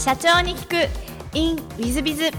[0.00, 0.88] 社長に聞く。
[1.36, 2.30] In ウィズビズ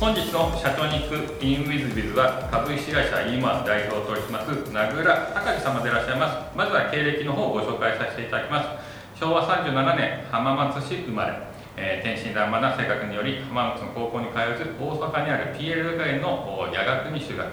[0.00, 6.56] 本日の社長に聞く in ウィズビズは株式会社 e マー代表を取ります名倉隆様でいらっしゃいます。
[6.56, 9.20] まずは経歴の方をご紹介させていただきます。
[9.20, 11.34] 昭和37年浜松市生まれ。
[11.76, 17.52] えー、天真爛漫な性格により浜松の高校に通わず大阪にある PL 学園の夜学に修学。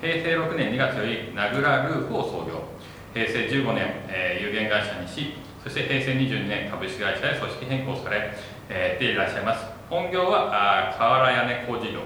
[0.00, 2.64] 平成6年2月より名倉ルーフを創業。
[3.12, 8.32] 平成15年、えー、有限会社にしそして平成22年株式会社へ組織変更され、
[8.68, 9.64] えー、ていらっしゃいます。
[9.88, 10.50] 本業は
[10.88, 12.00] あ瓦屋根工事業、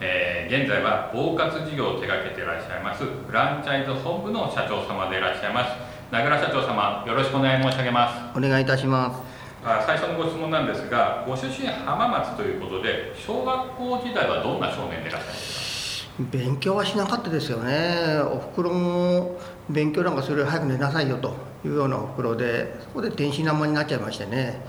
[0.00, 5.72] えー、現在は包括事業を手掛けていらっしゃいますフランチャイズ本部の社長様でいらっしゃいます。
[6.10, 8.38] 名倉社長様よろしくお願い申し上げます。
[8.38, 9.20] お願いいたします。
[9.64, 16.24] あ最初のご質問なんですがご出身浜松ということで小学校時代はどんな少年でいらっしゃいますか？
[16.30, 18.20] 勉強はしなかったですよね。
[18.20, 19.38] おふくろも
[19.70, 21.34] 勉強なんかするより早く寝なさいよと
[21.64, 24.60] いうようなおふくろでそこで天真爛漫になっちゃいましてね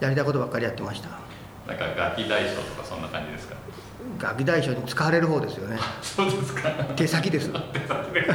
[0.00, 1.08] やりたいことばっかりやってました。
[1.68, 3.54] なんかガキ大将とかそんな感じですか？
[4.18, 5.76] ガキ大将に使われる方ですよね。
[6.02, 6.68] そうですか。
[6.96, 7.50] 手先です。
[7.50, 8.26] 手先で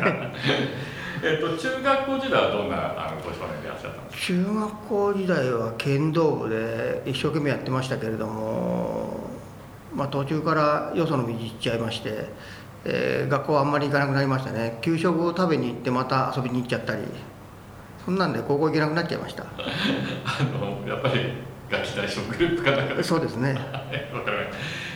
[1.24, 2.76] えっと中学校時代はどんな
[3.08, 4.26] あのご少年でいらっしゃったんですか？
[4.28, 9.30] 中学校時代は剣道部で一生懸命やってましたけれども
[9.96, 12.26] まあ、途中からよその道行っちゃいまして、
[12.84, 14.78] えー、学校はあんまり行かなくなりましたね。
[14.82, 17.02] 給食を食べに行ってまた遊びに行っちゃったり
[18.06, 19.44] そんなんで高校行けなくなっちゃいました。
[19.44, 19.48] あ
[20.62, 21.34] のやっぱり
[21.70, 23.54] ガキ大将グループかなんかそうですね。
[23.54, 24.50] わかりまし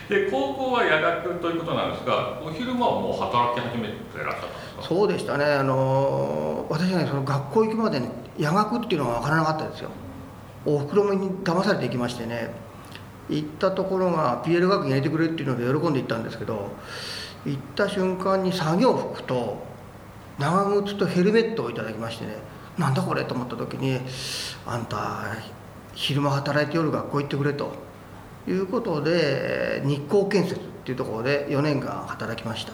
[0.08, 0.14] た。
[0.14, 4.82] で高校は夜学ということなんですがお昼間はもう働き始めていらっしゃったんですか？
[4.82, 5.44] そうでしたね。
[5.44, 8.08] あの私はねその学校行くまでに
[8.38, 9.90] 夜学っていうのが分からなかったですよ。
[10.66, 12.50] おふくろに騙されていきましてね。
[13.28, 16.72] 行ったところが PL 学院入れてくれっていうので喜んで行ったんですけど
[17.46, 19.62] 行った瞬間に作業服と
[20.40, 22.38] 長靴とヘルメットをいただきましてね
[22.80, 24.00] なんだこれと思った時に
[24.66, 25.36] あんた
[25.94, 27.90] 昼間働いて夜学校行ってくれと。
[28.48, 32.72] いうことで日光建設っていうところで4年間働きました。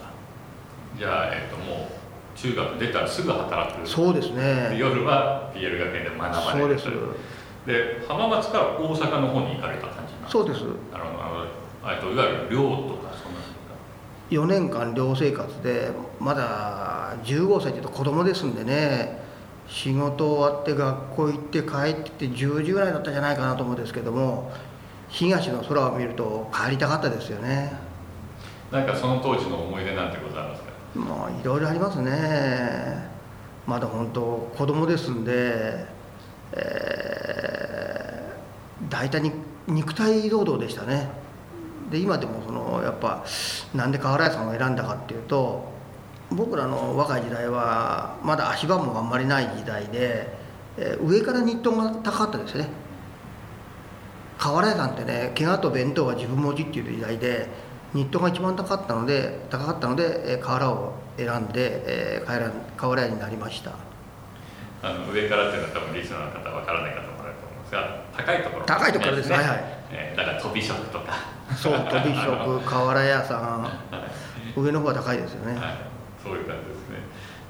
[0.96, 1.88] じゃあ、えっと、も
[2.34, 3.86] う中学出たらすぐ働く。
[3.86, 4.76] そうですね。
[4.78, 7.66] 夜は PL 学園で学ばれるそうです。
[7.66, 10.60] で浜松から大阪の方に行かれた感じそうです。
[10.92, 11.90] なるほど。
[11.90, 13.40] あといわゆる寮とかそんな
[14.30, 15.90] 4年間寮生活で
[16.20, 19.25] まだ15歳っていうと子供ですんでね
[19.68, 24.52] 仕事終わって学校行って帰ってきて10時ぐらいだったんじゃないかなと思うんですけども
[25.08, 27.72] 東の空を見ると帰りたかったですよね。
[28.70, 30.68] なんかその当時の思い出なんてございますか？
[30.94, 33.08] まあいろいろありますね。
[33.66, 35.86] まだ本当子供ですんで、
[36.52, 39.32] えー、大体に
[39.66, 41.08] 肉体労働でしたね。
[41.90, 43.24] で今でもそのやっぱ
[43.74, 45.75] なんで瓦屋さんを選んだかっていうと
[46.30, 50.28] 僕らの若い時代はまだ足場もあんまりない時代で、
[50.76, 52.68] え上から日当が高かったですね。
[54.38, 57.48] 瓦屋さんってね怪我と弁当は自分持ちっていう時代で
[57.94, 63.72] 日当が一番高かったので高かったので、え瓦を選んで、えー、瓦屋になりました。
[64.82, 69.28] あの上からっていうのは多分リスナーの方は分からないかと思われると思うんですが高いところ、ね、高いところです。
[69.30, 71.36] ねはいはい、えー、だから飛び職とか。
[71.56, 73.70] そう飛び職 瓦屋さん。
[74.56, 75.76] 上の方が高いですよね、はい、
[76.26, 76.98] そういう感じですね。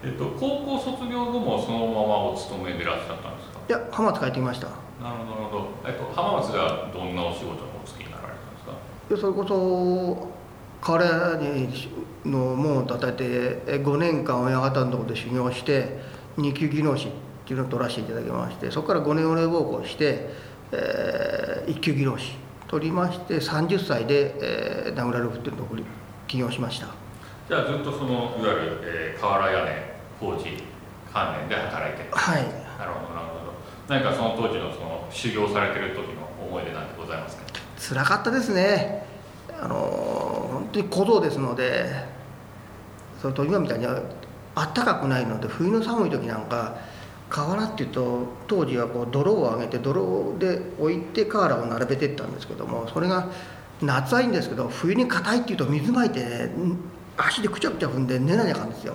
[0.04, 3.60] えっと高校卒業後もそのままお勤めでいらっしゃったんですか？
[3.68, 4.66] いや浜松帰ってきました。
[5.02, 8.72] なるほどえっと浜松ではどんなお仕事をお付きになられたんですか？
[9.10, 10.28] いやそれこそ
[10.82, 11.38] 瓦屋
[12.24, 13.24] の門を叩いて
[13.66, 15.98] 5年間親方のところで修行して
[16.36, 17.10] 二級技能士っ
[17.46, 20.28] ていうのを取らせていただきましてそこから5年お礼奉公して、
[20.72, 22.32] えー、一級技能士
[22.68, 24.34] 取りまして30歳で、
[24.88, 25.66] えー、名倉ルフっていうのを
[26.26, 26.88] 起業しました
[27.48, 30.44] じゃあずっとそのいわゆる、えー、瓦屋根工事
[31.12, 32.42] 関連で働いてはい。
[32.78, 33.52] なるほどなるほど。
[33.88, 37.44] 何かその当時のその修行されてる時の思い出なんてございますか？
[37.78, 39.06] 辛かったですね。
[39.60, 41.86] あの本当に小僧ですので
[43.22, 44.02] それと今みたいにあ
[44.60, 46.76] ったかくないので冬の寒い時なんか
[47.30, 53.30] 瓦っていうと当時はこう泥を上げて泥で置いて瓦を並べていったんですけどもそれが
[53.80, 56.50] 夏はいいんですけど冬に硬いっていうと水まいて、ね、
[57.16, 58.94] 足でくちゃくちゃ踏んで寝なきゃあかんですよ。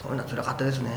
[0.00, 0.90] そういうのはつらかったですね。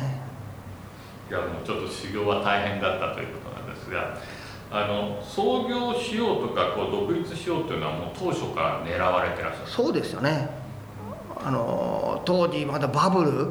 [1.30, 4.18] いやもうちょっと修行は大変だったということなんですが
[4.70, 10.50] あの創業しようとかこう独立しようというのはもう当初から狙われてらっしゃるそうですよね。
[11.44, 13.48] あの当時まだバブル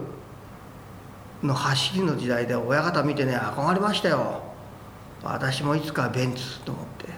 [1.43, 4.43] の走りの時代で親方見てね憧れましたよ。
[5.23, 7.10] 私もいつかベンツと思って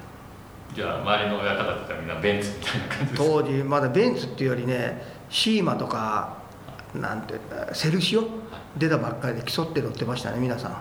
[0.75, 6.39] じゃあ周りの親方たちはみんなベンツみたいな感じです当時まだベンツっていうよりねシーマとか
[6.95, 7.35] なんて
[7.73, 8.25] セルシオ？
[8.77, 10.79] 出たばっかりで競って乗ってましたね皆さん、は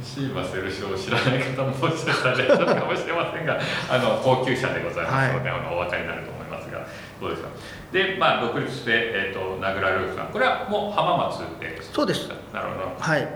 [0.00, 0.04] い。
[0.04, 3.58] シーバセル賞を知らない方ももしかしたらいらっしゃるかもしれませんが
[3.90, 6.80] あの高級車でございますので、あのお分かりになると思いますが
[7.20, 7.48] どうですか
[7.92, 10.26] でまあ独立して、えーと、名倉ルーフさん。
[10.28, 11.80] これはもう浜松で。
[11.82, 12.28] そうです。
[12.52, 12.96] なるほど。
[12.98, 13.28] はい。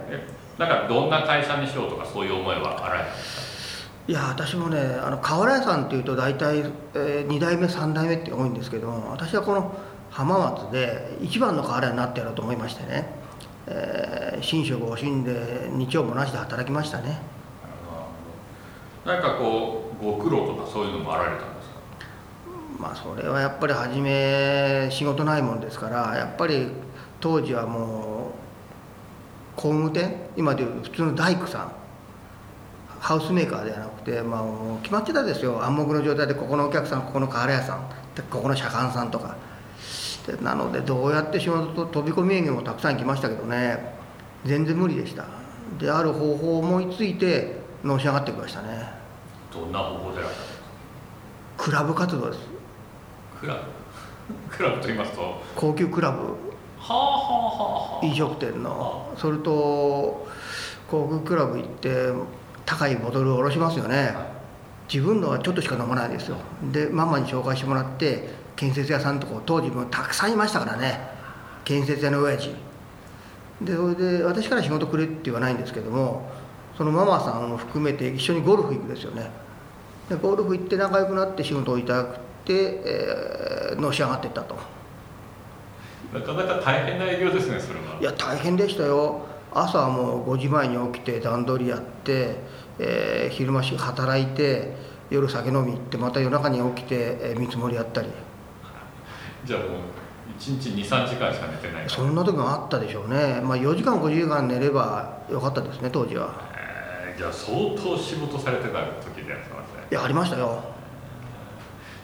[0.59, 3.44] だからどんな会社にしようとかそういう思いはあられたんですか？
[4.07, 6.59] いや私もねあの瓦屋さんっていうと大体、
[6.95, 9.75] えー、2代目3代目って多いんですけども私はこの
[10.11, 13.09] 浜松で一番の瓦屋になってやろうと思いましてね、
[13.67, 17.19] えー、寝食を惜しんで日曜もなしで働きましたね。
[19.07, 21.75] 何かこうご苦労とかそういうのもあられたんですか？
[22.79, 26.69] まあそれはやっぱり初め仕事ないもんですからやっぱり
[27.21, 28.33] 当時はも
[29.57, 31.73] う工務店今でいう普通の大工さん
[33.05, 35.63] ハウスメーカーではなくて、まあ、もう決まってたですよ。
[35.63, 37.81] 暗黙の状態でここのお客さんここの瓦屋さん
[38.31, 39.37] ここの車間さんとか。
[40.27, 43.95] でなのでどうやって仕事と飛び込み営業もたくさん行きましたけどね。
[44.47, 45.27] 全然無理でした。
[45.79, 48.89] である方法を思いついてのし上がってきましたね。
[49.53, 50.59] どんな方法でらっしゃるんです
[51.59, 51.65] か？
[51.65, 52.41] クラブ活動です。
[53.39, 53.61] クラブ？
[54.57, 55.43] クラブと言いますと？
[55.55, 56.19] 高級クラブ。
[56.19, 56.33] は
[56.89, 57.03] あは
[57.93, 59.13] あはあ飲食店の。
[59.19, 60.27] それと
[60.91, 62.13] 航空クラブ行って
[62.75, 64.15] 高いボトルを下ろしますよね。
[64.93, 66.37] 自分のはちょっとしか飲まないですよ。
[66.73, 71.01] でママに紹介してもらって建設屋さんとこ当時もたくさんいましたからね。
[71.65, 72.55] 建設屋の親父。
[73.63, 76.29] でそれで私から仕事くれって言わないんですけども
[76.77, 79.31] そのママさんを含めて一緒にゴルフ行くですよね。
[80.09, 84.57] でゴルフ行って仲良くなって仕事をいただくて、えー、のし上がっていったと。
[86.13, 87.99] なかなか大変な営業ですねそれは。
[88.01, 92.37] いや大変でしたよ朝はもう5時前に起きて段取りやって、
[92.79, 94.75] えー、昼間し働いて
[95.11, 98.09] 夜酒飲み行ってまた夜中に起きて、えー、見積もりやったり。
[99.45, 99.71] じゃあもう
[100.39, 101.89] 1日23時間しか寝てない。
[101.89, 109.87] そんな時もあったでしょうね、まあ、4時間5時間寝ればよかったですね当時は、えー、じゃあ相当仕事されてた時でやってますね。
[109.91, 110.63] いやありましたよ。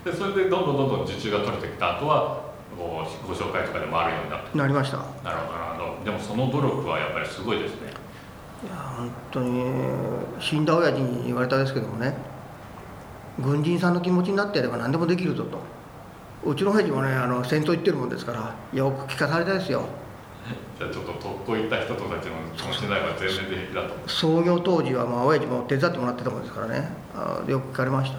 [0.05, 1.99] でそれでどんどんどんどん受注が取れてきた。
[1.99, 4.59] 後はごご紹介とかでもあるようになって。
[4.59, 4.99] なりました。
[4.99, 5.03] な
[5.33, 6.05] るほどなるほど。
[6.05, 7.93] でもその努力はやっぱりすごいですね。
[8.63, 9.65] いや本当に
[10.39, 12.15] 死んだ親父に言われたですけどもね
[13.39, 15.59] 軍人さんの気持ちになってやれば何でもできるぞと。
[16.45, 19.85] うちの親父もねあの戦争行ってるもんですからよく聞かされたですよ。
[20.79, 22.11] じゃあちょっと特攻行った人たちの
[22.57, 24.09] 気持ちになれば全然平気だと。
[24.09, 26.91] 創業当時はまあ親父も手伝ってもらってたもんですからね。
[27.15, 28.19] あよく聞かれました。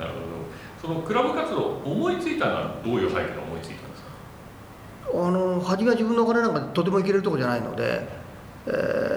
[0.00, 0.41] なるほど
[0.82, 5.26] そのクラブ活動思いついたのはどういう背景で思いついたんですか？
[5.26, 8.08] あの初めは自分のお金なんかとてもいけるとこじゃないので、
[8.66, 8.70] え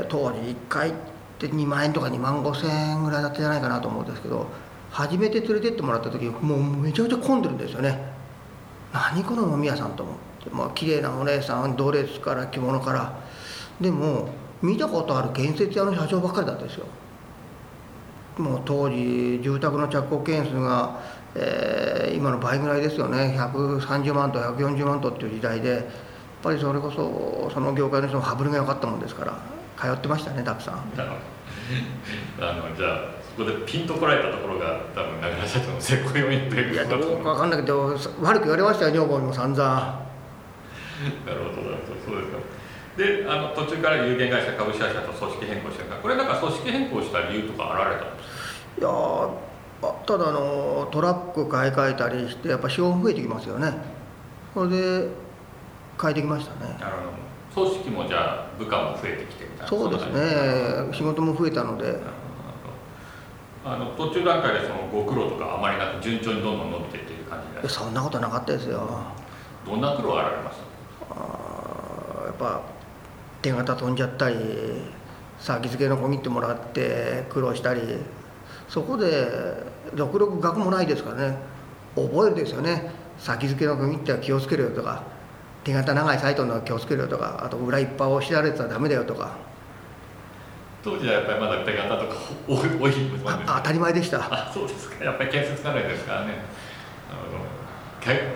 [0.03, 0.93] ー、当時1回っ
[1.39, 4.45] て2万円とか2万5千円ぐらいだったじゃないかなと思うんですけど
[4.91, 8.13] 初めて連れてってもらった時もうめちゃくちゃ混んでるんですよね。
[8.93, 10.49] 何この飲み屋さんと思って。
[10.51, 13.13] まあ綺麗なお姉さんドレスから着物から。
[13.81, 14.29] でも
[14.61, 16.85] 見たことある建設屋の社長ばっかりだったんですよ。
[18.37, 20.99] もう当時住宅の着工件数が
[21.35, 23.35] えー、今の倍ぐらいですよね。
[23.37, 25.81] 130万と140万とっていう時代でやっ
[26.41, 29.33] ぱりそれこそその業界の人も羽振りが良かったもんですから
[29.77, 30.75] 通ってましたねたくさん。
[32.39, 32.99] あのじゃあ
[33.37, 39.59] そこでピンとこられたところが多分中村社長の成功要因といういやどうか分かんないけど悪く言われましたよ女房にも散々。
[41.25, 41.99] なるほどなるほど。
[42.05, 42.37] そうですか。
[42.95, 45.95] であの途中から有限会社株式会社と組織変更してるか？
[45.95, 48.87] らこれなんか組織変更した理由とかあられたんですか？
[48.87, 48.89] いや
[49.81, 53.73] ただあのトラック買い替えたりしてやっぱ資本増えてきますよね。
[54.53, 55.07] それで
[56.01, 56.77] 変えてきましたね。
[56.79, 56.95] なる
[57.53, 57.67] ほど。
[57.69, 59.67] 組織もじゃあ部下も増えてきてみたいな。
[59.67, 60.93] そうですね。
[60.93, 61.99] 仕事も増えたので。
[63.67, 68.87] あの途中段階でそのご苦労とかあまりなく順調にどんどん伸びてっていう感じでそんなことなかったですよ。
[69.65, 70.57] どんな苦労あられまし
[71.09, 71.15] た
[72.25, 72.61] やっぱ
[73.41, 74.35] 手形飛んじゃったり
[75.39, 77.81] 先付けの小切ってもらって苦労したり
[78.67, 79.27] そこで
[79.93, 81.37] 独力学もないですからね。
[81.95, 82.91] 覚えるですよね。
[83.17, 85.03] 先付けの組っては気をつけるよとか
[85.63, 89.37] 手形長いサイトのは気をつけるよとかあと裏いっぱい押しられてたらダメだよとか。
[90.83, 92.15] 当時はやっぱりまだ手形とか
[92.47, 92.93] 多い多い
[93.47, 94.19] 当たり前でした。
[94.19, 95.03] あそうですか。
[95.03, 96.33] やっぱり建設関連ですからね。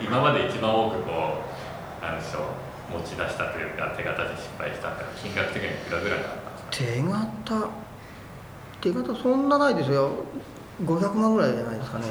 [0.02, 1.44] 今まで一番多くこ
[2.02, 2.44] う何でしょう。
[2.92, 6.30] 持ち出したというか手形で失敗したって金額的にいくらぐらいだっ
[6.72, 7.70] た手形
[8.82, 10.24] 手形そんなないですよ。
[10.84, 12.06] 500万ぐらいじゃないですかね。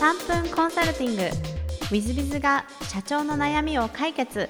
[0.00, 1.30] 3分コンサルティング w
[1.92, 4.48] i z b i が社長の悩みを解決。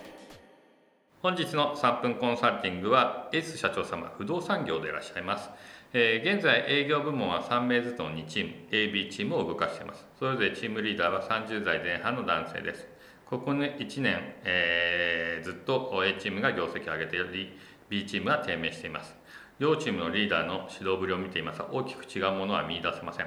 [1.21, 5.51] 本日の3分コンサルティングは S 社長様不動産業でいらっしゃいます。
[5.93, 10.07] えー、現在営業部門は3名ずつの2チーム AB チームを動かしています。
[10.19, 12.96] それぞれチームリーダーは30代前半の男性です
[13.29, 19.17] ここに1年、えー、ずっと A チームが業績を上げており B チームは低迷しています。
[19.59, 23.27] 両チームのリーダーの指導ぶりを見ていますが大きく違うものは見出せません。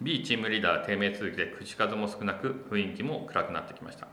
[0.00, 4.06] B チームリーダーは低迷続きで口数も少なく雰囲気も暗くなってきました。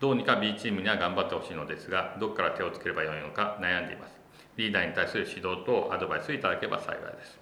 [0.00, 4.18] どうにか B チームには頑張ってほしいのですがどこから手をつければよいのか悩んでいます。
[4.56, 7.38] リーダーに対する指導とアドバイスをいただければ幸いです。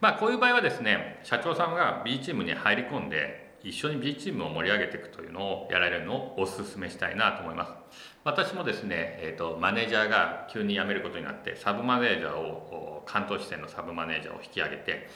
[0.00, 7.72] まあこういう場合はですね社長さんが B チームに入り込んで一緒に B チームを盛り上げていくというのをやられるのをお勧めしたいなと思います。
[8.22, 15.08] 私もですね、えーと、マネージャーが急に辞めることになってサブマネージャーを関東支店のサブマネージャーを引き上げて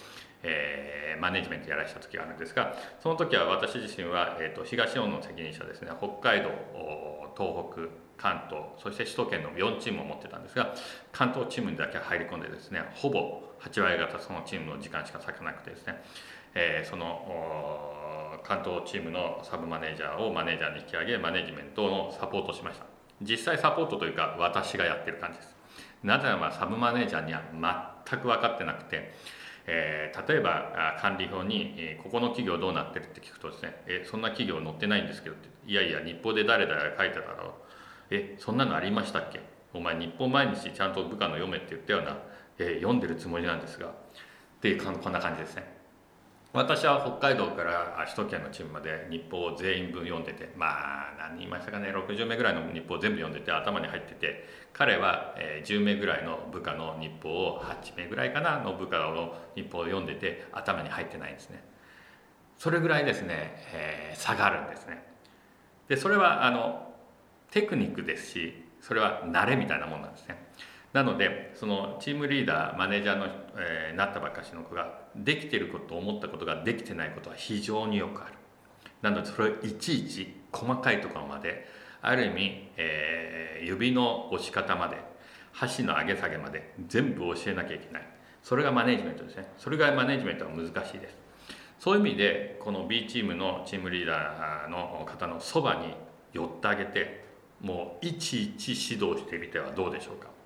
[0.42, 6.50] えー、マネジメントやらした時があるんですがその時は私自身は、えーと、東日本の責任者ですね北海道
[7.36, 10.74] 東北関東そして首都圏の4チームを持ってたんですが
[11.12, 16.02] 関東チームにだけ入り込んでですねほぼ8割方そのチームの時間しか割かなくてですね、
[16.54, 17.99] えー、その
[18.44, 22.86] 関東チームのサブマネージャーをマネージャーに引き上げマネジメントのサポートしました。
[23.22, 25.56] 実際サポートというか私がやってる感じです。
[26.02, 27.42] なぜならサブマネージャーには
[28.06, 29.12] 全く分かってなくて
[29.66, 37.52] えー、例えば管理表に、えー、ここの企業どうなってるって聞くとですね、えー、そんな企業載ってないんですけどっていやいや日報で誰々が書いてただろう。
[38.10, 39.40] えそんなのありましたっけ？
[39.74, 42.16] お前日本毎日ちゃんと部下の読めって言ったような、
[42.58, 43.88] えー、読んでるつもりなんですが。
[43.88, 43.92] っ
[44.60, 45.79] てこんな感じですね。
[46.52, 61.62] 私は北海道から首都圏のチームまで日報を全員分読んでてまあ何人いましたかね60名ぐらいの日報を全部読んでて頭に入ってて彼は、10名ぐらいの部下の日報を8名ぐらいかなの部下の日報を読んでて頭に入ってないんですね。
[62.58, 65.04] それぐらいですね、えー、差があるんですね。
[65.88, 66.94] でそれはあの
[67.50, 70.49] テクニックですしそれは慣れみたいなもんなんですね。
[70.92, 78.34] なのでそのチームリーダーマネージャーの、えー、なったばっかしの子ができてること思ったことができてないことは非常によくある。
[79.02, 81.66] なのでそれをいちいち細かいところまで
[82.02, 84.96] ある意味、えー、指の押し方まで
[85.52, 88.02] 箸の上げ下げまで全部教えなきゃいけない。
[88.42, 89.48] それがマネジメントですね。
[89.58, 91.16] それがマネジメントは難しいです。
[91.78, 95.94] そういう意味でこの B チームのチームリーダーの方のそばに
[96.32, 97.24] 寄ってあげて
[97.60, 100.39] もういちいち指導してみてはどうでしょうか。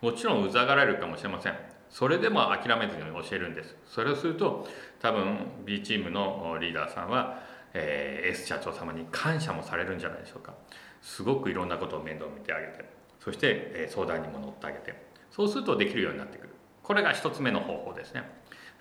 [0.00, 1.54] もちろんうざがられるかもしれません。
[1.90, 3.74] それでも諦めずに教えるんです。
[3.86, 4.66] それをすると
[5.00, 10.54] 多分 B チームのリーダーさんは、えー、S 社長様に感謝もされるんじゃないでしょうか。
[11.00, 12.84] すごくいろんなことを面倒見てあげて
[13.20, 14.94] そして、えー、相談にも乗ってあげて
[15.30, 16.50] そうするとできるようになってくる。
[16.82, 18.22] これが1つ目の方法ですね。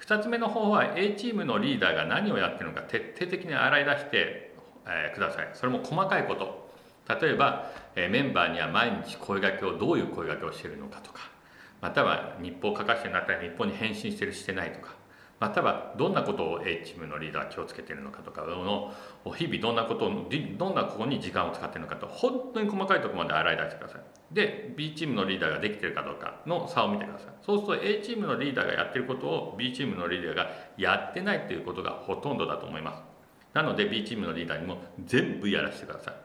[0.05, 4.53] 2つ目の方法は A チームのリーダーが何をやってるのか徹底的に洗い出して、
[4.85, 5.49] えー、ください。
[5.53, 6.64] それも細かいこと。
[7.07, 11.21] 例えば、メンバーには毎日声がけをどういう声がけをしているのかとか
[11.81, 14.95] または日報を書かせてなったら日報に返信してるしてないとか
[15.39, 18.93] またはどんなことを A チームのリーダーは気をつけているのかとかの
[19.35, 24.01] 日々どんなことをどんなここに時間を使っているのかと本当に細かいところまで洗い出してください。
[24.33, 27.27] で B チームのリーダーができているかどうかの差を見てください。
[27.45, 33.03] そうすると A チームのリーダーがやってることを B チームのリーダーがやってないということがほとんどだと思います。
[33.53, 36.24] なので B チームのリーダーにも全部やらせてください。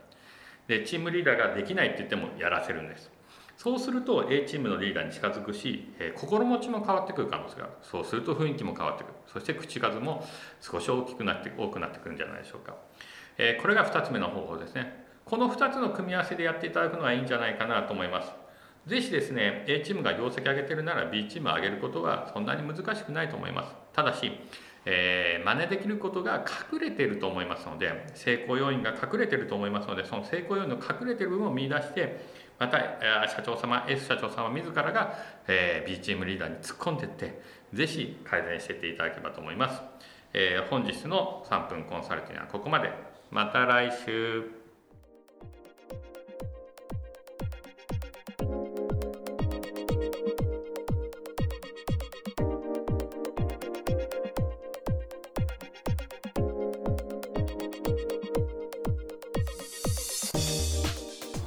[0.71, 3.11] でチームリーダーができないって言ってもやらせるんです。
[3.57, 7.73] そうすると A チームのリーダーに近づくし、え、心持ちも変わってくる可能性がある。
[7.83, 9.15] そうすると雰囲気も変わってくる。
[9.27, 10.25] そして口数も
[10.61, 12.77] 少し大きくなって多くなってくるんじゃないでしょうか、
[13.37, 15.05] え、これが2つ目の方法ですね。
[15.25, 18.33] この2つの組み合わせでやっていただくのがいいんじゃないかなと思います。
[18.87, 23.75] ぜひですね A チームが業績上げてるなら B チームを上げることはそんなに難しくないと思います。
[23.93, 24.33] ただし
[24.87, 32.25] えー、真似できることが隠れていると思いますので成功要因が隠れていると思いますのでその成功要因の隠れている部分を見出して
[32.59, 32.79] また
[33.29, 35.15] 社長様 S 社長様自らが、
[35.49, 37.41] えー、B チームリーダーに突っ込んでいって
[37.73, 39.81] ぜひ改善していっていただければと思います、
[40.33, 43.21] えー、本日の3分コンサルティングはここまで。
[43.31, 44.60] また来週。